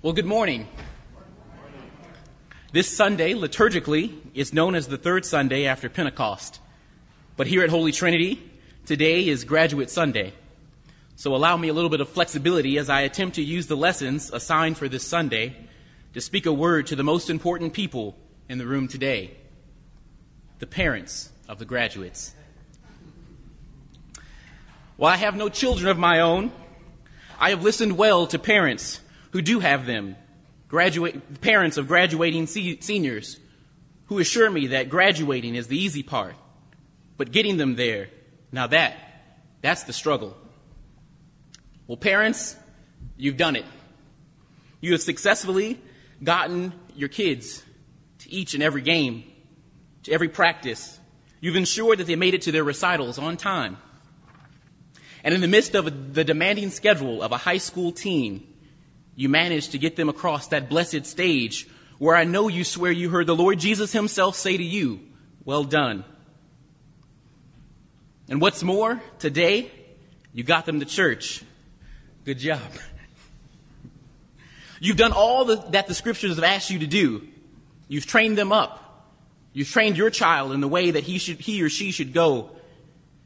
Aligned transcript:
Well, 0.00 0.12
good 0.12 0.26
morning. 0.26 0.68
This 2.72 2.88
Sunday, 2.96 3.34
liturgically, 3.34 4.16
is 4.32 4.52
known 4.52 4.76
as 4.76 4.86
the 4.86 4.96
third 4.96 5.24
Sunday 5.24 5.66
after 5.66 5.88
Pentecost. 5.88 6.60
But 7.36 7.48
here 7.48 7.64
at 7.64 7.70
Holy 7.70 7.90
Trinity, 7.90 8.40
today 8.86 9.26
is 9.26 9.42
Graduate 9.42 9.90
Sunday. 9.90 10.34
So 11.16 11.34
allow 11.34 11.56
me 11.56 11.66
a 11.66 11.72
little 11.72 11.90
bit 11.90 12.00
of 12.00 12.08
flexibility 12.08 12.78
as 12.78 12.88
I 12.88 13.00
attempt 13.00 13.34
to 13.34 13.42
use 13.42 13.66
the 13.66 13.76
lessons 13.76 14.30
assigned 14.30 14.78
for 14.78 14.88
this 14.88 15.02
Sunday 15.02 15.56
to 16.14 16.20
speak 16.20 16.46
a 16.46 16.52
word 16.52 16.86
to 16.86 16.94
the 16.94 17.02
most 17.02 17.28
important 17.28 17.72
people 17.72 18.16
in 18.48 18.58
the 18.58 18.66
room 18.68 18.86
today 18.86 19.32
the 20.60 20.66
parents 20.68 21.32
of 21.48 21.58
the 21.58 21.64
graduates. 21.64 22.36
While 24.96 25.12
I 25.12 25.16
have 25.16 25.34
no 25.34 25.48
children 25.48 25.88
of 25.88 25.98
my 25.98 26.20
own, 26.20 26.52
I 27.40 27.50
have 27.50 27.64
listened 27.64 27.98
well 27.98 28.28
to 28.28 28.38
parents 28.38 29.00
who 29.38 29.42
do 29.42 29.60
have 29.60 29.86
them, 29.86 30.16
graduate, 30.66 31.40
parents 31.40 31.76
of 31.76 31.86
graduating 31.86 32.48
se- 32.48 32.80
seniors, 32.80 33.38
who 34.06 34.18
assure 34.18 34.50
me 34.50 34.66
that 34.66 34.88
graduating 34.88 35.54
is 35.54 35.68
the 35.68 35.78
easy 35.78 36.02
part, 36.02 36.34
but 37.16 37.30
getting 37.30 37.56
them 37.56 37.76
there, 37.76 38.08
now 38.50 38.66
that, 38.66 38.96
that's 39.62 39.84
the 39.84 39.92
struggle. 39.92 40.36
Well, 41.86 41.96
parents, 41.96 42.56
you've 43.16 43.36
done 43.36 43.54
it. 43.54 43.64
You 44.80 44.90
have 44.90 45.02
successfully 45.02 45.80
gotten 46.20 46.72
your 46.96 47.08
kids 47.08 47.62
to 48.18 48.32
each 48.32 48.54
and 48.54 48.62
every 48.64 48.82
game, 48.82 49.22
to 50.02 50.10
every 50.10 50.28
practice. 50.28 50.98
You've 51.40 51.54
ensured 51.54 51.98
that 51.98 52.08
they 52.08 52.16
made 52.16 52.34
it 52.34 52.42
to 52.42 52.50
their 52.50 52.64
recitals 52.64 53.20
on 53.20 53.36
time. 53.36 53.76
And 55.22 55.32
in 55.32 55.40
the 55.40 55.46
midst 55.46 55.76
of 55.76 56.12
the 56.12 56.24
demanding 56.24 56.70
schedule 56.70 57.22
of 57.22 57.30
a 57.30 57.36
high 57.36 57.58
school 57.58 57.92
team, 57.92 58.44
you 59.18 59.28
managed 59.28 59.72
to 59.72 59.78
get 59.78 59.96
them 59.96 60.08
across 60.08 60.46
that 60.46 60.68
blessed 60.68 61.04
stage 61.04 61.66
where 61.98 62.14
I 62.14 62.22
know 62.22 62.46
you 62.46 62.62
swear 62.62 62.92
you 62.92 63.10
heard 63.10 63.26
the 63.26 63.34
Lord 63.34 63.58
Jesus 63.58 63.90
himself 63.90 64.36
say 64.36 64.56
to 64.56 64.62
you, 64.62 65.00
well 65.44 65.64
done. 65.64 66.04
And 68.28 68.40
what's 68.40 68.62
more, 68.62 69.02
today, 69.18 69.72
you 70.32 70.44
got 70.44 70.66
them 70.66 70.78
to 70.78 70.86
church. 70.86 71.42
Good 72.24 72.38
job. 72.38 72.60
You've 74.80 74.96
done 74.96 75.10
all 75.10 75.44
the, 75.46 75.56
that 75.70 75.88
the 75.88 75.94
scriptures 75.94 76.36
have 76.36 76.44
asked 76.44 76.70
you 76.70 76.78
to 76.78 76.86
do. 76.86 77.26
You've 77.88 78.06
trained 78.06 78.38
them 78.38 78.52
up. 78.52 79.04
You've 79.52 79.68
trained 79.68 79.96
your 79.96 80.10
child 80.10 80.52
in 80.52 80.60
the 80.60 80.68
way 80.68 80.92
that 80.92 81.02
he 81.02 81.18
should, 81.18 81.40
he 81.40 81.60
or 81.64 81.68
she 81.68 81.90
should 81.90 82.12
go. 82.12 82.50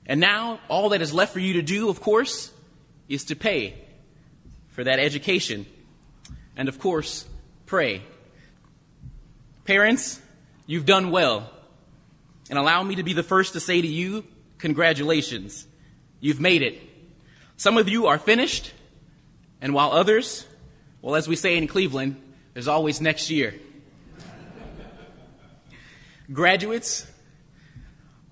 And 0.07 0.21
now, 0.21 0.59
all 0.71 0.89
that 0.89 1.03
is 1.03 1.13
left 1.13 1.35
for 1.35 1.41
you 1.41 1.53
to 1.53 1.63
do, 1.63 1.91
of 1.91 2.01
course, 2.01 2.51
is 3.11 3.25
to 3.25 3.37
pay 3.37 3.75
for 4.71 4.85
that 4.85 4.99
education 4.99 5.67
and 6.57 6.69
of 6.69 6.79
course, 6.79 7.27
pray. 7.67 8.03
Parents, 9.65 10.21
you've 10.67 10.87
done 10.87 11.11
well. 11.11 11.51
And 12.51 12.59
allow 12.59 12.83
me 12.83 12.97
to 12.97 13.03
be 13.03 13.13
the 13.13 13.23
first 13.23 13.55
to 13.55 13.61
say 13.61 13.81
to 13.81 13.89
you, 13.89 14.25
congratulations. 14.59 15.67
You've 16.21 16.41
made 16.41 16.63
it. 16.63 16.81
Some 17.57 17.79
of 17.79 17.89
you 17.89 18.07
are 18.07 18.19
finished, 18.19 18.73
and 19.61 19.73
while 19.73 19.93
others, 19.93 20.47
well, 21.01 21.15
as 21.15 21.29
we 21.29 21.37
say 21.37 21.57
in 21.57 21.67
Cleveland, 21.67 22.21
there's 22.55 22.69
always 22.69 23.01
next 23.01 23.31
year. 23.31 23.55
Graduates, 26.33 27.07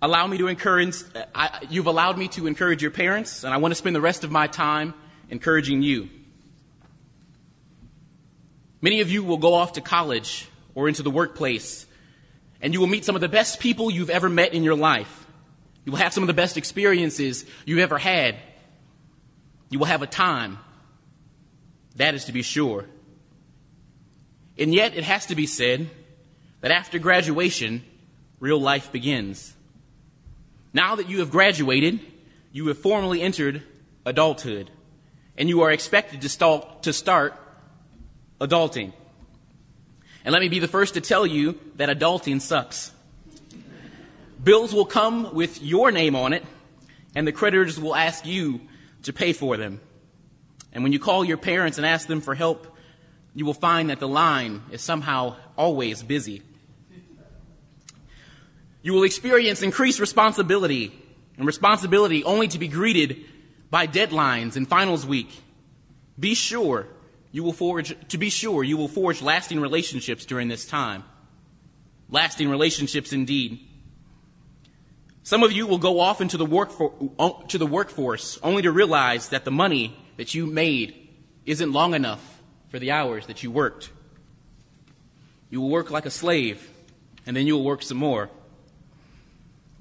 allow 0.02 0.26
me 0.26 0.38
to 0.38 0.48
encourage, 0.48 1.02
uh, 1.14 1.24
I, 1.34 1.66
you've 1.68 1.86
allowed 1.86 2.18
me 2.18 2.28
to 2.28 2.46
encourage 2.46 2.82
your 2.82 2.90
parents, 2.90 3.44
and 3.44 3.52
I 3.52 3.58
want 3.58 3.72
to 3.72 3.76
spend 3.76 3.94
the 3.94 4.00
rest 4.00 4.24
of 4.24 4.30
my 4.30 4.46
time 4.46 4.94
encouraging 5.28 5.82
you. 5.82 6.08
Many 8.82 9.00
of 9.00 9.10
you 9.10 9.22
will 9.22 9.36
go 9.36 9.54
off 9.54 9.74
to 9.74 9.80
college 9.80 10.48
or 10.74 10.88
into 10.88 11.02
the 11.02 11.10
workplace, 11.10 11.86
and 12.62 12.72
you 12.72 12.80
will 12.80 12.86
meet 12.86 13.04
some 13.04 13.14
of 13.14 13.20
the 13.20 13.28
best 13.28 13.60
people 13.60 13.90
you've 13.90 14.10
ever 14.10 14.28
met 14.28 14.54
in 14.54 14.62
your 14.62 14.74
life. 14.74 15.26
You 15.84 15.92
will 15.92 15.98
have 15.98 16.12
some 16.12 16.22
of 16.22 16.28
the 16.28 16.34
best 16.34 16.56
experiences 16.56 17.44
you've 17.64 17.78
ever 17.78 17.98
had. 17.98 18.36
You 19.68 19.78
will 19.78 19.86
have 19.86 20.02
a 20.02 20.06
time. 20.06 20.58
That 21.96 22.14
is 22.14 22.26
to 22.26 22.32
be 22.32 22.42
sure. 22.42 22.86
And 24.58 24.74
yet, 24.74 24.96
it 24.96 25.04
has 25.04 25.26
to 25.26 25.34
be 25.34 25.46
said 25.46 25.88
that 26.60 26.70
after 26.70 26.98
graduation, 26.98 27.82
real 28.38 28.60
life 28.60 28.92
begins. 28.92 29.54
Now 30.72 30.96
that 30.96 31.08
you 31.08 31.20
have 31.20 31.30
graduated, 31.30 32.00
you 32.52 32.66
have 32.68 32.78
formally 32.78 33.22
entered 33.22 33.62
adulthood, 34.04 34.70
and 35.36 35.48
you 35.48 35.62
are 35.62 35.70
expected 35.70 36.22
to 36.22 36.28
start, 36.92 37.34
adulting. 38.40 38.92
And 40.24 40.32
let 40.32 40.40
me 40.42 40.48
be 40.48 40.58
the 40.58 40.68
first 40.68 40.94
to 40.94 41.00
tell 41.00 41.26
you 41.26 41.58
that 41.76 41.88
adulting 41.88 42.40
sucks. 42.40 42.92
Bills 44.42 44.74
will 44.74 44.86
come 44.86 45.34
with 45.34 45.62
your 45.62 45.90
name 45.90 46.16
on 46.16 46.32
it, 46.32 46.44
and 47.14 47.26
the 47.26 47.32
creditors 47.32 47.78
will 47.78 47.94
ask 47.94 48.24
you 48.24 48.60
to 49.02 49.12
pay 49.12 49.32
for 49.32 49.56
them. 49.56 49.80
And 50.72 50.82
when 50.82 50.92
you 50.92 50.98
call 50.98 51.24
your 51.24 51.36
parents 51.36 51.78
and 51.78 51.86
ask 51.86 52.06
them 52.06 52.20
for 52.20 52.34
help, 52.34 52.66
you 53.34 53.44
will 53.44 53.54
find 53.54 53.90
that 53.90 54.00
the 54.00 54.08
line 54.08 54.62
is 54.70 54.80
somehow 54.82 55.36
always 55.56 56.02
busy. 56.02 56.42
You 58.82 58.94
will 58.94 59.04
experience 59.04 59.62
increased 59.62 60.00
responsibility 60.00 60.92
and 61.36 61.46
responsibility 61.46 62.24
only 62.24 62.48
to 62.48 62.58
be 62.58 62.68
greeted 62.68 63.24
by 63.70 63.86
deadlines 63.86 64.56
and 64.56 64.66
finals 64.66 65.06
week. 65.06 65.28
Be 66.18 66.34
sure 66.34 66.86
you 67.32 67.44
will 67.44 67.52
forge, 67.52 67.94
to 68.08 68.18
be 68.18 68.30
sure, 68.30 68.64
you 68.64 68.76
will 68.76 68.88
forge 68.88 69.22
lasting 69.22 69.60
relationships 69.60 70.24
during 70.24 70.48
this 70.48 70.66
time. 70.66 71.04
Lasting 72.08 72.48
relationships 72.48 73.12
indeed. 73.12 73.60
Some 75.22 75.42
of 75.42 75.52
you 75.52 75.66
will 75.66 75.78
go 75.78 76.00
off 76.00 76.20
into 76.20 76.36
the, 76.36 76.46
work 76.46 76.70
for, 76.72 76.92
to 77.48 77.58
the 77.58 77.66
workforce 77.66 78.38
only 78.42 78.62
to 78.62 78.72
realize 78.72 79.28
that 79.28 79.44
the 79.44 79.50
money 79.50 79.96
that 80.16 80.34
you 80.34 80.46
made 80.46 81.08
isn't 81.46 81.72
long 81.72 81.94
enough 81.94 82.40
for 82.68 82.78
the 82.78 82.90
hours 82.90 83.26
that 83.26 83.42
you 83.42 83.50
worked. 83.50 83.90
You 85.50 85.60
will 85.60 85.68
work 85.68 85.90
like 85.90 86.06
a 86.06 86.10
slave, 86.10 86.68
and 87.26 87.36
then 87.36 87.46
you 87.46 87.54
will 87.54 87.64
work 87.64 87.82
some 87.82 87.98
more. 87.98 88.28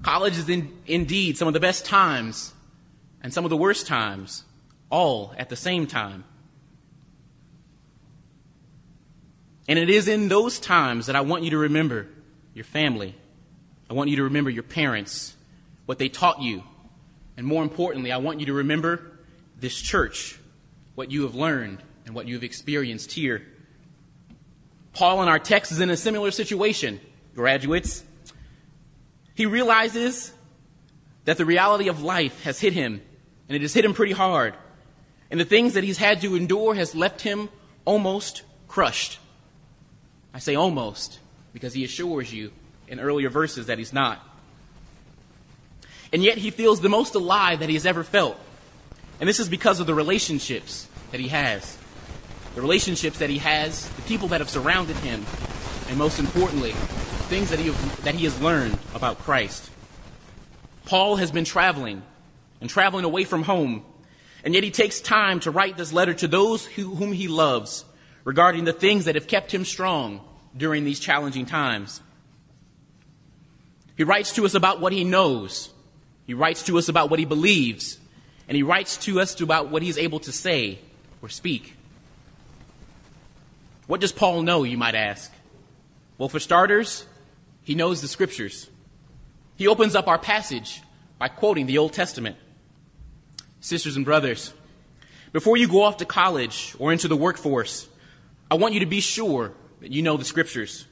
College 0.02 0.38
is 0.38 0.48
in, 0.48 0.72
indeed 0.86 1.36
some 1.36 1.48
of 1.48 1.54
the 1.54 1.60
best 1.60 1.84
times 1.84 2.52
and 3.22 3.34
some 3.34 3.44
of 3.44 3.50
the 3.50 3.56
worst 3.56 3.86
times, 3.86 4.44
all 4.88 5.34
at 5.36 5.48
the 5.48 5.56
same 5.56 5.86
time. 5.86 6.24
And 9.70 9.78
it 9.78 9.88
is 9.88 10.08
in 10.08 10.26
those 10.26 10.58
times 10.58 11.06
that 11.06 11.14
I 11.14 11.20
want 11.20 11.44
you 11.44 11.50
to 11.50 11.58
remember 11.58 12.08
your 12.54 12.64
family. 12.64 13.14
I 13.88 13.92
want 13.92 14.10
you 14.10 14.16
to 14.16 14.24
remember 14.24 14.50
your 14.50 14.64
parents, 14.64 15.36
what 15.86 15.96
they 15.96 16.08
taught 16.08 16.42
you. 16.42 16.64
And 17.36 17.46
more 17.46 17.62
importantly, 17.62 18.10
I 18.10 18.16
want 18.16 18.40
you 18.40 18.46
to 18.46 18.52
remember 18.52 19.12
this 19.56 19.80
church, 19.80 20.40
what 20.96 21.12
you 21.12 21.22
have 21.22 21.36
learned 21.36 21.78
and 22.04 22.16
what 22.16 22.26
you 22.26 22.34
have 22.34 22.42
experienced 22.42 23.12
here. 23.12 23.46
Paul 24.92 25.22
in 25.22 25.28
our 25.28 25.38
text 25.38 25.70
is 25.70 25.78
in 25.78 25.88
a 25.88 25.96
similar 25.96 26.32
situation, 26.32 26.98
graduates. 27.36 28.02
He 29.36 29.46
realizes 29.46 30.32
that 31.26 31.36
the 31.36 31.44
reality 31.44 31.86
of 31.86 32.02
life 32.02 32.42
has 32.42 32.58
hit 32.58 32.72
him, 32.72 33.00
and 33.48 33.54
it 33.54 33.62
has 33.62 33.72
hit 33.72 33.84
him 33.84 33.94
pretty 33.94 34.14
hard. 34.14 34.56
And 35.30 35.38
the 35.38 35.44
things 35.44 35.74
that 35.74 35.84
he's 35.84 35.98
had 35.98 36.22
to 36.22 36.34
endure 36.34 36.74
has 36.74 36.96
left 36.96 37.20
him 37.20 37.50
almost 37.84 38.42
crushed. 38.66 39.19
I 40.32 40.38
say 40.38 40.54
almost, 40.54 41.18
because 41.52 41.74
he 41.74 41.84
assures 41.84 42.32
you 42.32 42.52
in 42.88 43.00
earlier 43.00 43.30
verses 43.30 43.66
that 43.66 43.78
he's 43.78 43.92
not. 43.92 44.20
And 46.12 46.22
yet 46.22 46.38
he 46.38 46.50
feels 46.50 46.80
the 46.80 46.88
most 46.88 47.14
alive 47.14 47.60
that 47.60 47.68
he 47.68 47.74
has 47.74 47.86
ever 47.86 48.02
felt. 48.02 48.38
And 49.20 49.28
this 49.28 49.40
is 49.40 49.48
because 49.48 49.80
of 49.80 49.86
the 49.86 49.94
relationships 49.94 50.88
that 51.10 51.20
he 51.20 51.28
has. 51.28 51.78
The 52.54 52.62
relationships 52.62 53.18
that 53.18 53.30
he 53.30 53.38
has, 53.38 53.90
the 53.90 54.02
people 54.02 54.28
that 54.28 54.40
have 54.40 54.50
surrounded 54.50 54.96
him, 54.98 55.28
and 55.86 55.98
most 55.98 56.18
importantly, 56.18 56.80
things 57.28 57.50
that 57.50 57.58
he, 57.60 57.70
that 58.02 58.14
he 58.14 58.24
has 58.24 58.40
learned 58.40 58.80
about 58.92 59.20
Christ. 59.20 59.70
Paul 60.84 61.16
has 61.16 61.30
been 61.30 61.44
traveling 61.44 62.02
and 62.60 62.68
traveling 62.68 63.04
away 63.04 63.24
from 63.24 63.44
home, 63.44 63.84
and 64.42 64.54
yet 64.54 64.64
he 64.64 64.70
takes 64.70 65.00
time 65.00 65.38
to 65.40 65.50
write 65.50 65.76
this 65.76 65.92
letter 65.92 66.14
to 66.14 66.26
those 66.26 66.66
who, 66.66 66.94
whom 66.94 67.12
he 67.12 67.28
loves 67.28 67.84
regarding 68.24 68.64
the 68.64 68.72
things 68.72 69.06
that 69.06 69.14
have 69.14 69.26
kept 69.26 69.52
him 69.52 69.64
strong 69.64 70.20
during 70.56 70.84
these 70.84 71.00
challenging 71.00 71.46
times. 71.46 72.00
He 73.96 74.04
writes 74.04 74.32
to 74.34 74.44
us 74.44 74.54
about 74.54 74.80
what 74.80 74.92
he 74.92 75.04
knows. 75.04 75.70
He 76.26 76.34
writes 76.34 76.62
to 76.64 76.78
us 76.78 76.88
about 76.88 77.10
what 77.10 77.18
he 77.18 77.24
believes. 77.24 77.98
And 78.48 78.56
he 78.56 78.62
writes 78.62 78.96
to 78.98 79.20
us 79.20 79.40
about 79.40 79.68
what 79.68 79.82
he's 79.82 79.98
able 79.98 80.20
to 80.20 80.32
say 80.32 80.78
or 81.22 81.28
speak. 81.28 81.76
What 83.86 84.00
does 84.00 84.12
Paul 84.12 84.42
know, 84.42 84.62
you 84.62 84.78
might 84.78 84.94
ask? 84.94 85.32
Well, 86.16 86.28
for 86.28 86.40
starters, 86.40 87.04
he 87.62 87.74
knows 87.74 88.00
the 88.00 88.08
scriptures. 88.08 88.68
He 89.56 89.66
opens 89.66 89.94
up 89.94 90.08
our 90.08 90.18
passage 90.18 90.80
by 91.18 91.28
quoting 91.28 91.66
the 91.66 91.78
Old 91.78 91.92
Testament. 91.92 92.36
Sisters 93.60 93.96
and 93.96 94.04
brothers, 94.06 94.54
before 95.32 95.58
you 95.58 95.68
go 95.68 95.82
off 95.82 95.98
to 95.98 96.06
college 96.06 96.74
or 96.78 96.92
into 96.92 97.08
the 97.08 97.16
workforce, 97.16 97.86
I 98.50 98.56
want 98.56 98.74
you 98.74 98.80
to 98.80 98.86
be 98.86 99.00
sure 99.00 99.52
that 99.80 99.92
you 99.92 100.02
know 100.02 100.16
the 100.16 100.24
scriptures. 100.24 100.86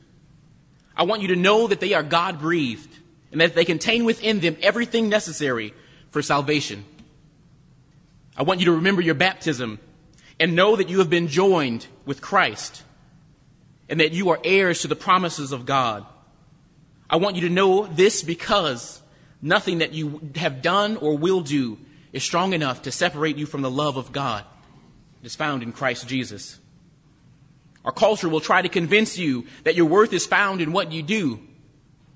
I 0.96 1.05
want 1.05 1.22
you 1.22 1.28
to 1.28 1.37
know 1.37 1.66
that 1.66 1.81
they 1.81 1.94
are 1.94 2.02
God 2.02 2.38
breathed 2.38 2.94
and 3.32 3.40
that 3.40 3.55
they 3.55 3.64
contain 3.64 4.05
within 4.05 4.40
them 4.40 4.56
everything 4.62 5.08
necessary 5.08 5.75
for 6.10 6.22
salvation. 6.22 6.84
I 8.37 8.43
want 8.43 8.60
you 8.60 8.66
to 8.66 8.72
remember 8.72 9.02
your 9.02 9.14
baptism 9.14 9.81
and 10.38 10.55
know 10.55 10.76
that 10.76 10.88
you 10.88 10.99
have 10.99 11.10
been 11.10 11.28
joined 11.28 11.87
with 12.05 12.20
Christ 12.20 12.82
and 13.88 14.00
that 14.00 14.12
you 14.12 14.31
are 14.31 14.38
heirs 14.44 14.82
to 14.82 14.88
the 14.88 14.96
promises 14.96 15.52
of 15.52 15.66
God. 15.66 16.06
I 17.10 17.16
want 17.16 17.37
you 17.37 17.43
to 17.43 17.49
know 17.49 17.87
this 17.87 18.22
because 18.22 19.00
nothing 19.43 19.78
that 19.78 19.93
you 19.93 20.20
have 20.37 20.62
done 20.62 20.96
or 20.99 21.16
will 21.16 21.40
do 21.40 21.78
is 22.12 22.22
strong 22.22 22.52
enough 22.52 22.82
to 22.82 22.93
separate 22.93 23.37
you 23.37 23.46
from 23.46 23.62
the 23.62 23.70
love 23.70 23.96
of 23.96 24.12
God 24.12 24.44
that 25.20 25.26
is 25.26 25.34
found 25.34 25.62
in 25.62 25.72
Christ 25.72 26.06
Jesus. 26.06 26.58
Our 27.88 27.93
culture 27.93 28.29
will 28.29 28.43
try 28.43 28.61
to 28.61 28.69
convince 28.69 29.17
you 29.17 29.46
that 29.64 29.75
your 29.75 29.87
worth 29.87 30.12
is 30.12 30.26
found 30.26 30.61
in 30.61 30.73
what 30.73 30.93
you 30.93 31.02
do. 31.02 31.40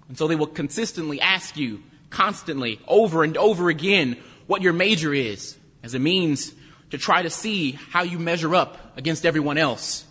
And 0.06 0.18
so 0.18 0.28
they 0.28 0.36
will 0.36 0.46
consistently 0.46 1.18
ask 1.18 1.56
you, 1.56 1.82
constantly, 2.10 2.78
over 2.86 3.24
and 3.24 3.38
over 3.38 3.70
again, 3.70 4.18
what 4.46 4.60
your 4.60 4.74
major 4.74 5.14
is, 5.14 5.56
as 5.82 5.94
a 5.94 5.98
means 5.98 6.52
to 6.90 6.98
try 6.98 7.22
to 7.22 7.30
see 7.30 7.78
how 7.88 8.02
you 8.02 8.18
measure 8.18 8.54
up 8.54 8.98
against 8.98 9.24
everyone 9.24 9.56
else. 9.56 10.04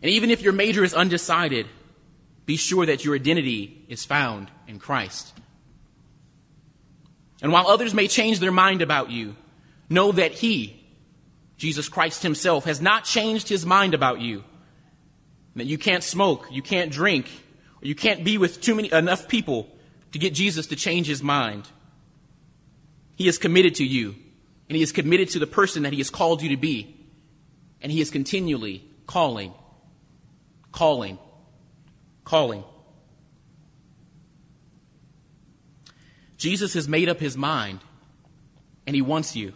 And 0.00 0.12
even 0.12 0.30
if 0.30 0.42
your 0.42 0.52
major 0.52 0.84
is 0.84 0.94
undecided, 0.94 1.66
be 2.46 2.56
sure 2.56 2.86
that 2.86 3.04
your 3.04 3.16
identity 3.16 3.84
is 3.88 4.04
found 4.04 4.48
in 4.68 4.78
Christ. 4.78 5.36
And 7.42 7.50
while 7.50 7.66
others 7.66 7.94
may 7.94 8.06
change 8.06 8.38
their 8.38 8.52
mind 8.52 8.80
about 8.80 9.10
you, 9.10 9.34
know 9.90 10.12
that 10.12 10.30
He, 10.30 10.81
Jesus 11.62 11.88
Christ 11.88 12.24
Himself, 12.24 12.64
has 12.64 12.80
not 12.80 13.04
changed 13.04 13.48
His 13.48 13.64
mind 13.64 13.94
about 13.94 14.20
you. 14.20 14.42
That 15.54 15.66
you 15.66 15.78
can't 15.78 16.02
smoke, 16.02 16.48
you 16.50 16.60
can't 16.60 16.90
drink, 16.90 17.30
or 17.80 17.86
you 17.86 17.94
can't 17.94 18.24
be 18.24 18.36
with 18.36 18.60
too 18.60 18.74
many, 18.74 18.92
enough 18.92 19.28
people 19.28 19.68
to 20.10 20.18
get 20.18 20.34
Jesus 20.34 20.66
to 20.66 20.76
change 20.76 21.06
His 21.06 21.22
mind. 21.22 21.68
He 23.14 23.28
is 23.28 23.38
committed 23.38 23.76
to 23.76 23.84
you, 23.84 24.16
and 24.68 24.74
He 24.74 24.82
is 24.82 24.90
committed 24.90 25.30
to 25.30 25.38
the 25.38 25.46
person 25.46 25.84
that 25.84 25.92
He 25.92 25.98
has 25.98 26.10
called 26.10 26.42
you 26.42 26.48
to 26.48 26.56
be. 26.56 26.96
And 27.80 27.92
He 27.92 28.00
is 28.00 28.10
continually 28.10 28.82
calling, 29.06 29.54
calling, 30.72 31.16
calling. 32.24 32.64
Jesus 36.38 36.74
has 36.74 36.88
made 36.88 37.08
up 37.08 37.20
his 37.20 37.36
mind 37.36 37.78
and 38.84 38.96
he 38.96 39.02
wants 39.02 39.36
you. 39.36 39.52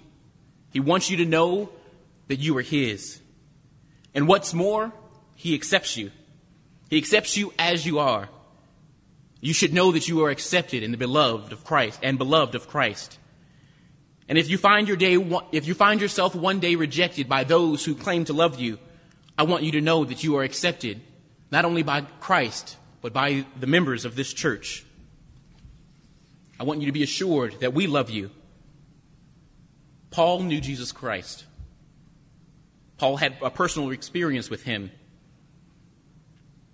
He 0.70 0.78
wants 0.78 1.10
you 1.10 1.16
to 1.16 1.24
know 1.24 1.70
that 2.28 2.38
you 2.38 2.56
are 2.56 2.62
his. 2.62 3.20
And 4.14 4.26
what's 4.26 4.54
more, 4.54 4.92
he 5.34 5.54
accepts 5.54 5.96
you. 5.96 6.10
He 6.88 6.98
accepts 6.98 7.36
you 7.36 7.52
as 7.58 7.84
you 7.84 7.98
are. 7.98 8.28
You 9.40 9.52
should 9.52 9.74
know 9.74 9.92
that 9.92 10.08
you 10.08 10.24
are 10.24 10.30
accepted 10.30 10.82
in 10.82 10.90
the 10.90 10.96
beloved 10.96 11.52
of 11.52 11.64
Christ 11.64 12.00
and 12.02 12.18
beloved 12.18 12.54
of 12.54 12.68
Christ. 12.68 13.18
And 14.28 14.38
if 14.38 14.50
you 14.50 14.58
find 14.58 14.88
your 14.88 14.96
day, 14.96 15.14
if 15.52 15.66
you 15.66 15.74
find 15.74 16.00
yourself 16.00 16.34
one 16.34 16.58
day 16.58 16.74
rejected 16.74 17.28
by 17.28 17.44
those 17.44 17.84
who 17.84 17.94
claim 17.94 18.24
to 18.24 18.32
love 18.32 18.58
you, 18.58 18.78
I 19.38 19.44
want 19.44 19.62
you 19.62 19.72
to 19.72 19.80
know 19.80 20.04
that 20.04 20.24
you 20.24 20.36
are 20.36 20.42
accepted 20.42 21.00
not 21.50 21.64
only 21.64 21.82
by 21.82 22.00
Christ, 22.00 22.76
but 23.02 23.12
by 23.12 23.44
the 23.60 23.66
members 23.66 24.04
of 24.04 24.16
this 24.16 24.32
church. 24.32 24.84
I 26.58 26.64
want 26.64 26.80
you 26.80 26.86
to 26.86 26.92
be 26.92 27.02
assured 27.02 27.60
that 27.60 27.74
we 27.74 27.86
love 27.86 28.10
you. 28.10 28.30
Paul 30.10 30.40
knew 30.40 30.60
Jesus 30.60 30.90
Christ. 30.90 31.44
Paul 32.98 33.16
had 33.16 33.36
a 33.42 33.50
personal 33.50 33.90
experience 33.90 34.48
with 34.48 34.62
him. 34.62 34.90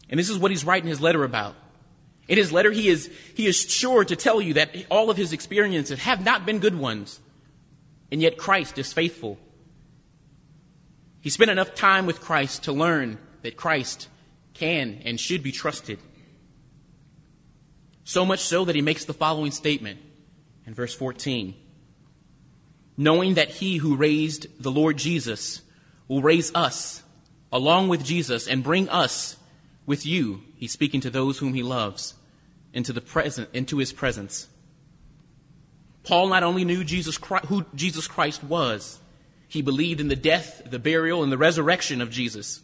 And 0.09 0.19
this 0.19 0.31
is 0.31 0.39
what 0.39 0.51
he's 0.51 0.65
writing 0.65 0.89
his 0.89 1.01
letter 1.01 1.25
about. 1.25 1.57
In 2.29 2.39
his 2.39 2.53
letter, 2.53 2.71
he 2.71 2.89
is, 2.89 3.11
he 3.35 3.47
is 3.47 3.59
sure 3.59 4.05
to 4.05 4.15
tell 4.15 4.41
you 4.41 4.55
that 4.55 4.75
all 4.91 5.11
of 5.11 5.17
his 5.17 5.33
experiences 5.33 5.99
have 6.01 6.25
not 6.25 6.47
been 6.47 6.61
good 6.61 6.79
ones, 6.79 7.21
and 8.11 8.23
yet 8.23 8.39
Christ 8.39 8.79
is 8.79 8.93
faithful. 8.93 9.39
He 11.21 11.31
spent 11.31 11.51
enough 11.51 11.75
time 11.75 12.07
with 12.07 12.21
Christ 12.21 12.65
to 12.65 12.73
learn 12.73 13.19
that 13.43 13.57
Christ 13.57 14.09
can 14.55 15.03
and 15.05 15.19
should 15.19 15.43
be 15.43 15.53
trusted. 15.53 15.99
So 18.05 18.25
much 18.25 18.41
so 18.41 18.65
that 18.65 18.75
he 18.77 18.83
makes 18.83 19.05
the 19.05 19.15
following 19.15 19.53
statement 19.53 20.01
in 20.67 20.75
verse 20.75 20.95
14 20.95 21.55
Knowing 22.97 23.35
that 23.35 23.49
he 23.49 23.79
who 23.79 23.97
raised 23.97 24.47
the 24.63 24.71
Lord 24.71 24.99
Jesus 24.99 25.63
will 26.09 26.23
raise 26.23 26.55
us 26.55 27.03
along 27.53 27.89
with 27.89 28.05
Jesus 28.05 28.49
and 28.49 28.65
bring 28.65 28.89
us 28.89 29.37
with 29.87 30.07
you, 30.07 30.43
he's 30.57 30.73
speaking 30.73 31.01
to 31.03 31.11
those 31.11 31.39
whom 31.39 31.55
he 31.55 31.63
loves, 31.63 32.15
into, 32.73 32.93
the 32.93 33.01
present, 33.01 33.49
into 33.53 33.79
his 33.79 33.93
presence. 33.93 34.49
Paul 36.05 36.29
not 36.29 36.43
only 36.43 36.65
knew 36.65 36.85
Jesus 36.85 37.19
Christ, 37.19 37.47
who 37.47 37.65
Jesus 37.75 38.07
Christ 38.07 38.43
was, 38.43 38.99
he 39.49 39.63
believed 39.63 40.01
in 40.01 40.09
the 40.09 40.17
death, 40.17 40.63
the 40.65 40.79
burial, 40.79 41.23
and 41.23 41.31
the 41.31 41.39
resurrection 41.39 42.01
of 42.01 42.11
Jesus. 42.11 42.61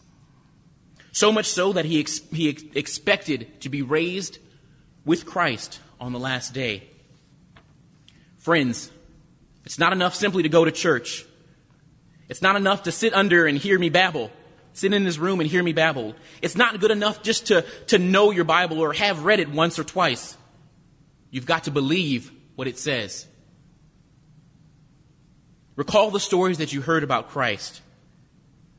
So 1.13 1.33
much 1.33 1.47
so 1.47 1.73
that 1.73 1.85
he, 1.85 2.01
ex- 2.01 2.21
he 2.33 2.49
ex- 2.49 2.63
expected 2.75 3.61
to 3.61 3.69
be 3.69 3.83
raised 3.83 4.39
with 5.05 5.27
Christ 5.27 5.81
on 6.01 6.13
the 6.13 6.19
last 6.19 6.55
day. 6.55 6.85
Friends, 8.39 8.91
it's 9.65 9.79
not 9.79 9.93
enough 9.93 10.15
simply 10.15 10.45
to 10.45 10.49
go 10.49 10.65
to 10.65 10.73
church. 10.73 11.27
It's 12.29 12.43
not 12.43 12.57
enough 12.57 12.85
to 12.85 12.93
sit 12.93 13.15
under 13.15 13.47
and 13.47 13.57
hear 13.57 13.79
me 13.79 13.89
babble. 13.89 14.31
Sit 14.75 14.93
in 14.93 15.05
this 15.05 15.19
room 15.19 15.41
and 15.41 15.51
hear 15.51 15.63
me 15.63 15.73
babble. 15.73 16.15
It's 16.43 16.57
not 16.57 16.79
good 16.79 16.91
enough 16.91 17.23
just 17.23 17.47
to, 17.47 17.63
to 17.89 17.99
know 17.99 18.31
your 18.31 18.45
Bible 18.45 18.81
or 18.81 18.93
have 18.93 19.25
read 19.25 19.41
it 19.41 19.49
once 19.49 19.79
or 19.79 19.85
twice. 19.85 20.37
You've 21.31 21.47
got 21.47 21.65
to 21.65 21.71
believe 21.71 22.31
what 22.55 22.69
it 22.69 22.79
says. 22.79 23.27
Recall 25.75 26.11
the 26.11 26.21
stories 26.21 26.59
that 26.59 26.73
you 26.73 26.81
heard 26.81 27.03
about 27.03 27.31
Christ. 27.31 27.81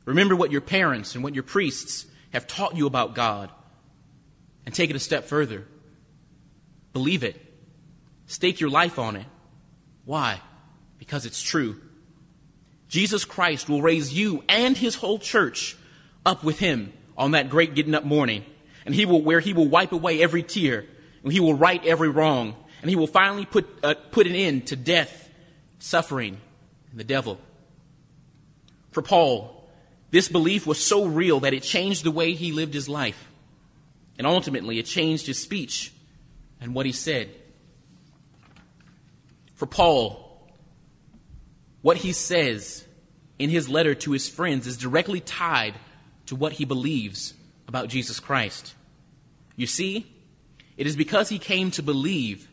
Remember 0.04 0.36
what 0.36 0.52
your 0.52 0.60
parents 0.60 1.14
and 1.14 1.24
what 1.24 1.34
your 1.34 1.42
priests 1.42 2.06
have 2.32 2.46
taught 2.46 2.76
you 2.76 2.86
about 2.86 3.14
God. 3.14 3.50
And 4.66 4.74
take 4.74 4.90
it 4.90 4.96
a 4.96 5.00
step 5.00 5.24
further. 5.24 5.66
Believe 6.92 7.24
it. 7.24 7.40
Stake 8.26 8.60
your 8.60 8.70
life 8.70 8.98
on 8.98 9.16
it. 9.16 9.26
Why? 10.04 10.40
Because 10.98 11.26
it's 11.26 11.42
true. 11.42 11.80
Jesus 12.90 13.24
Christ 13.24 13.68
will 13.68 13.80
raise 13.80 14.12
you 14.12 14.42
and 14.48 14.76
his 14.76 14.96
whole 14.96 15.20
church 15.20 15.76
up 16.26 16.42
with 16.42 16.58
him 16.58 16.92
on 17.16 17.30
that 17.30 17.48
great 17.48 17.74
getting 17.74 17.94
up 17.94 18.04
morning. 18.04 18.44
And 18.84 18.94
he 18.94 19.06
will, 19.06 19.22
where 19.22 19.40
he 19.40 19.52
will 19.52 19.68
wipe 19.68 19.92
away 19.92 20.20
every 20.20 20.42
tear, 20.42 20.84
and 21.22 21.32
he 21.32 21.38
will 21.38 21.54
right 21.54 21.84
every 21.86 22.08
wrong, 22.08 22.56
and 22.82 22.90
he 22.90 22.96
will 22.96 23.06
finally 23.06 23.46
put, 23.46 23.68
uh, 23.84 23.94
put 24.10 24.26
an 24.26 24.34
end 24.34 24.66
to 24.68 24.76
death, 24.76 25.28
suffering, 25.78 26.38
and 26.90 26.98
the 26.98 27.04
devil. 27.04 27.38
For 28.90 29.02
Paul, 29.02 29.68
this 30.10 30.28
belief 30.28 30.66
was 30.66 30.84
so 30.84 31.04
real 31.04 31.40
that 31.40 31.54
it 31.54 31.62
changed 31.62 32.04
the 32.04 32.10
way 32.10 32.32
he 32.32 32.50
lived 32.50 32.74
his 32.74 32.88
life. 32.88 33.28
And 34.18 34.26
ultimately, 34.26 34.78
it 34.80 34.86
changed 34.86 35.26
his 35.26 35.40
speech 35.40 35.92
and 36.60 36.74
what 36.74 36.86
he 36.86 36.92
said. 36.92 37.30
For 39.54 39.66
Paul, 39.66 40.29
what 41.82 41.98
he 41.98 42.12
says 42.12 42.86
in 43.38 43.50
his 43.50 43.68
letter 43.68 43.94
to 43.94 44.12
his 44.12 44.28
friends 44.28 44.66
is 44.66 44.76
directly 44.76 45.20
tied 45.20 45.74
to 46.26 46.36
what 46.36 46.52
he 46.52 46.64
believes 46.64 47.34
about 47.66 47.88
Jesus 47.88 48.20
Christ. 48.20 48.74
You 49.56 49.66
see, 49.66 50.06
it 50.76 50.86
is 50.86 50.96
because 50.96 51.28
he 51.28 51.38
came 51.38 51.70
to 51.72 51.82
believe 51.82 52.48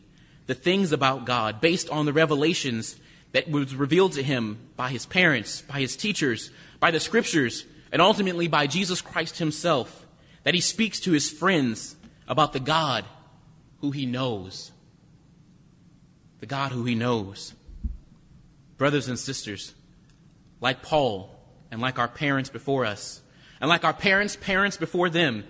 the 0.46 0.54
things 0.54 0.92
about 0.92 1.26
God 1.26 1.60
based 1.60 1.90
on 1.90 2.06
the 2.06 2.12
revelations 2.12 2.96
that 3.32 3.50
was 3.50 3.74
revealed 3.74 4.12
to 4.12 4.22
him 4.22 4.58
by 4.76 4.88
his 4.88 5.06
parents, 5.06 5.60
by 5.62 5.80
his 5.80 5.96
teachers, 5.96 6.50
by 6.80 6.90
the 6.90 7.00
scriptures, 7.00 7.66
and 7.92 8.00
ultimately 8.00 8.48
by 8.48 8.66
Jesus 8.66 9.00
Christ 9.00 9.38
himself, 9.38 10.06
that 10.44 10.54
he 10.54 10.60
speaks 10.60 11.00
to 11.00 11.12
his 11.12 11.30
friends 11.30 11.96
about 12.26 12.52
the 12.52 12.60
God 12.60 13.04
who 13.80 13.90
he 13.90 14.06
knows. 14.06 14.72
The 16.40 16.46
God 16.46 16.72
who 16.72 16.84
he 16.84 16.94
knows. 16.94 17.52
Brothers 18.78 19.08
and 19.08 19.18
sisters, 19.18 19.74
like 20.60 20.82
Paul 20.82 21.36
and 21.70 21.80
like 21.80 21.98
our 21.98 22.08
parents 22.08 22.48
before 22.48 22.86
us, 22.86 23.20
and 23.60 23.68
like 23.68 23.84
our 23.84 23.92
parents' 23.92 24.36
parents 24.36 24.76
before 24.76 25.10
them, 25.10 25.44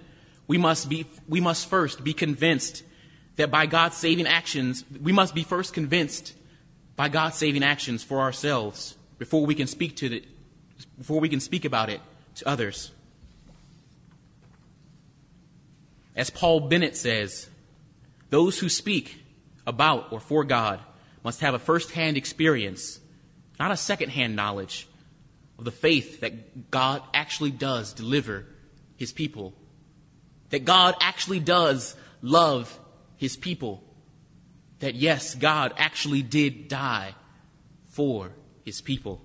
we 0.46 0.58
must 0.58 0.88
be, 0.88 1.06
we 1.28 1.40
must 1.40 1.68
first 1.68 2.02
be 2.02 2.14
convinced 2.14 2.82
that 3.36 3.50
by 3.50 3.66
God's 3.66 3.96
saving 3.96 4.26
actions, 4.26 4.84
we 5.02 5.12
must 5.12 5.34
be 5.34 5.44
first 5.44 5.74
convinced 5.74 6.34
by 6.96 7.08
God's 7.08 7.36
saving 7.36 7.62
actions 7.62 8.02
for 8.02 8.18
ourselves 8.20 8.96
before 9.18 9.46
we 9.46 9.54
can 9.54 9.66
speak 9.66 9.96
to 9.96 10.08
the, 10.08 10.24
before 10.96 11.20
we 11.20 11.28
can 11.28 11.40
speak 11.40 11.64
about 11.64 11.90
it 11.90 12.00
to 12.36 12.48
others. 12.48 12.90
As 16.16 16.30
Paul 16.30 16.60
Bennett 16.60 16.96
says, 16.96 17.48
those 18.30 18.58
who 18.58 18.68
speak 18.68 19.22
about 19.66 20.12
or 20.12 20.18
for 20.18 20.42
God 20.44 20.80
must 21.22 21.40
have 21.40 21.54
a 21.54 21.58
first 21.58 21.92
hand 21.92 22.16
experience, 22.16 22.98
not 23.58 23.70
a 23.70 23.76
second 23.76 24.10
hand 24.10 24.36
knowledge, 24.36 24.88
of 25.58 25.64
the 25.64 25.72
faith 25.72 26.20
that 26.20 26.70
God 26.70 27.02
actually 27.12 27.50
does 27.50 27.92
deliver 27.92 28.46
his 28.96 29.12
people, 29.12 29.54
that 30.50 30.64
God 30.64 30.94
actually 31.00 31.40
does 31.40 31.96
love 32.22 32.78
his 33.16 33.36
people, 33.36 33.82
that 34.78 34.94
yes, 34.94 35.34
God 35.34 35.74
actually 35.76 36.22
did 36.22 36.68
die 36.68 37.14
for 37.88 38.30
his 38.64 38.80
people. 38.80 39.20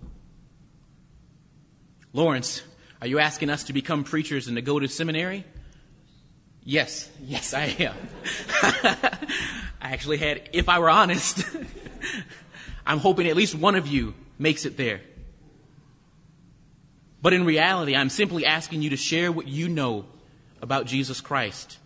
Lawrence, 2.12 2.64
are 3.02 3.08
you 3.08 3.20
asking 3.20 3.50
us 3.50 3.66
to 3.66 3.74
become 3.74 4.04
preachers 4.04 4.48
and 4.48 4.56
to 4.56 4.62
go 4.62 4.80
to 4.80 4.88
seminary? 4.88 5.46
Yes, 6.64 7.10
yes, 7.22 7.54
I 7.54 7.66
am. 7.66 7.96
I 9.82 9.92
actually 9.92 10.18
had, 10.18 10.50
if 10.54 10.70
I 10.70 10.80
were 10.80 10.90
honest, 10.90 11.46
I'm 12.86 13.00
hoping 13.00 13.28
at 13.28 13.36
least 13.36 13.54
one 13.54 13.76
of 13.76 13.86
you 13.88 14.14
makes 14.38 14.66
it 14.66 14.78
there. 14.78 15.02
But 17.22 17.34
in 17.34 17.46
reality, 17.46 17.96
I'm 17.96 18.10
simply 18.10 18.46
asking 18.46 18.82
you 18.82 18.90
to 18.90 18.98
share 18.98 19.32
what 19.32 19.48
you 19.48 19.70
know 19.70 20.06
about 20.62 20.86
Jesus 20.86 21.22
Christ. 21.22 21.78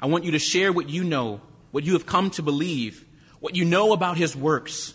I 0.00 0.06
want 0.06 0.24
you 0.24 0.32
to 0.32 0.38
share 0.38 0.72
what 0.72 0.90
you 0.90 1.02
know, 1.02 1.40
what 1.70 1.84
you 1.84 1.94
have 1.94 2.04
come 2.04 2.30
to 2.32 2.42
believe, 2.42 3.04
what 3.40 3.56
you 3.56 3.64
know 3.64 3.92
about 3.92 4.16
his 4.16 4.36
works 4.36 4.94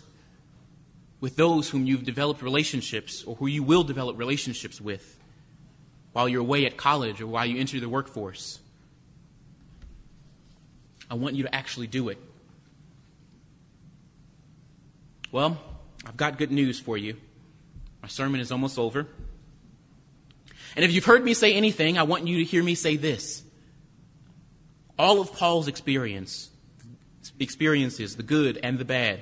with 1.20 1.36
those 1.36 1.68
whom 1.68 1.84
you've 1.84 2.04
developed 2.04 2.42
relationships 2.42 3.24
or 3.24 3.34
who 3.36 3.46
you 3.46 3.62
will 3.62 3.84
develop 3.84 4.18
relationships 4.18 4.80
with 4.80 5.18
while 6.12 6.28
you're 6.28 6.40
away 6.40 6.66
at 6.66 6.76
college 6.76 7.20
or 7.20 7.26
while 7.26 7.46
you 7.46 7.58
enter 7.58 7.78
the 7.78 7.88
workforce. 7.88 8.58
I 11.10 11.14
want 11.14 11.34
you 11.34 11.42
to 11.42 11.54
actually 11.54 11.88
do 11.88 12.08
it. 12.08 12.18
Well, 15.32 15.58
I've 16.06 16.16
got 16.16 16.38
good 16.38 16.50
news 16.50 16.80
for 16.80 16.96
you. 16.96 17.16
My 18.02 18.08
sermon 18.08 18.40
is 18.40 18.50
almost 18.50 18.78
over. 18.78 19.06
And 20.76 20.84
if 20.84 20.92
you've 20.92 21.04
heard 21.04 21.24
me 21.24 21.34
say 21.34 21.54
anything, 21.54 21.98
I 21.98 22.04
want 22.04 22.26
you 22.26 22.38
to 22.38 22.44
hear 22.44 22.62
me 22.62 22.74
say 22.74 22.96
this. 22.96 23.42
All 24.98 25.20
of 25.20 25.32
Paul's 25.32 25.68
experience, 25.68 26.50
experiences, 27.38 28.16
the 28.16 28.22
good 28.22 28.58
and 28.62 28.78
the 28.78 28.84
bad, 28.84 29.20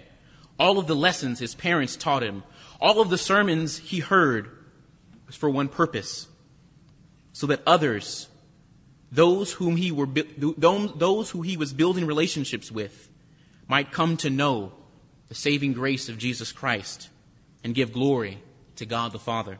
all 0.59 0.79
of 0.79 0.87
the 0.87 0.97
lessons 0.97 1.39
his 1.39 1.55
parents 1.55 1.97
taught 1.97 2.23
him, 2.23 2.43
all 2.81 3.01
of 3.01 3.11
the 3.11 3.19
sermons 3.19 3.79
he 3.79 4.01
heard 4.01 4.51
was 5.27 5.37
for 5.37 5.49
one 5.49 5.69
purpose, 5.69 6.27
so 7.33 7.47
that 7.47 7.63
others 7.67 8.29
those 9.11 9.53
whom 9.53 9.77
he 9.77 9.91
were 9.91 10.07
those 10.07 11.31
who 11.31 11.43
he 11.43 11.57
was 11.57 11.73
building 11.73 12.07
relationships 12.07 12.71
with 12.71 13.09
might 13.67 13.93
come 13.93 14.17
to 14.19 14.29
know 14.29 14.73
the 15.29 15.35
saving 15.35 15.73
grace 15.73 16.09
of 16.09 16.19
Jesus 16.19 16.53
Christ 16.53 17.09
and 17.65 17.75
give 17.75 17.93
glory 17.93 18.39
to 18.77 18.87
God 18.87 19.13
the 19.13 19.19
Father. 19.19 19.59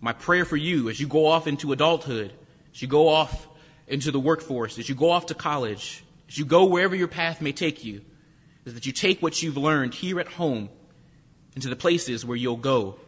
My 0.00 0.12
prayer 0.12 0.44
for 0.44 0.56
you 0.56 0.88
as 0.88 1.00
you 1.00 1.06
go 1.06 1.26
off 1.26 1.46
into 1.46 1.72
adulthood, 1.72 2.32
as 2.72 2.82
you 2.82 2.88
go 2.88 3.08
off 3.08 3.48
into 3.86 4.10
the 4.10 4.20
workforce, 4.20 4.78
as 4.78 4.88
you 4.88 4.94
go 4.94 5.10
off 5.10 5.26
to 5.26 5.34
college, 5.34 6.04
as 6.28 6.38
you 6.38 6.44
go 6.44 6.64
wherever 6.64 6.94
your 6.94 7.08
path 7.08 7.40
may 7.40 7.52
take 7.52 7.84
you, 7.84 8.02
is 8.64 8.74
that 8.74 8.86
you 8.86 8.92
take 8.92 9.22
what 9.22 9.42
you've 9.42 9.56
learned 9.56 9.94
here 9.94 10.18
at 10.20 10.28
home 10.28 10.68
into 11.54 11.68
the 11.68 11.76
places 11.76 12.24
where 12.24 12.36
you'll 12.36 12.56
go. 12.56 12.98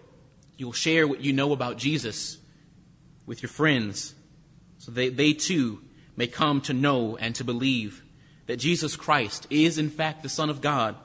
You'll 0.57 0.73
share 0.73 1.07
what 1.07 1.23
you 1.23 1.33
know 1.33 1.53
about 1.53 1.79
Jesus 1.79 2.39
with 3.27 3.43
your 3.43 3.51
friends 3.51 4.15
so 4.79 4.93
they, 4.93 5.09
they 5.09 5.33
too 5.33 5.83
may 6.17 6.27
come 6.27 6.61
to 6.63 6.73
know 6.73 7.17
and 7.17 7.35
to 7.35 7.45
believe 7.45 8.03
that 8.47 8.59
Jesus 8.59 8.97
Christ 8.97 9.47
is 9.51 9.79
in 9.79 9.91
fact 9.91 10.23
the 10.23 10.29
Son 10.29 10.51
of 10.51 10.61
God, 10.61 10.97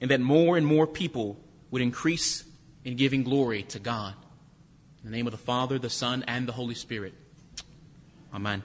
and 0.00 0.10
that 0.10 0.20
more 0.20 0.56
and 0.56 0.66
more 0.66 0.86
people 0.86 1.38
would 1.70 1.82
increase 1.82 2.44
in 2.84 2.96
giving 2.96 3.22
glory 3.22 3.62
to 3.64 3.78
God. 3.78 4.14
In 5.02 5.10
the 5.10 5.16
name 5.16 5.26
of 5.26 5.32
the 5.32 5.38
Father, 5.38 5.78
the 5.78 5.90
Son, 5.90 6.24
and 6.26 6.46
the 6.46 6.52
Holy 6.52 6.74
Spirit. 6.74 7.14
Amen. 8.34 8.62